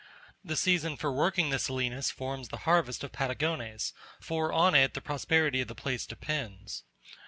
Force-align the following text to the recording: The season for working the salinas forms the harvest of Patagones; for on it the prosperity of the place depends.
The 0.43 0.55
season 0.55 0.97
for 0.97 1.11
working 1.11 1.51
the 1.51 1.59
salinas 1.59 2.09
forms 2.09 2.49
the 2.49 2.65
harvest 2.65 3.03
of 3.03 3.11
Patagones; 3.11 3.93
for 4.19 4.51
on 4.51 4.73
it 4.73 4.95
the 4.95 4.99
prosperity 5.01 5.61
of 5.61 5.67
the 5.67 5.75
place 5.75 6.07
depends. 6.07 6.83